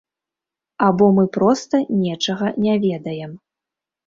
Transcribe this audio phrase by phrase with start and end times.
[0.85, 3.31] Або мы проста нечага не ведаем.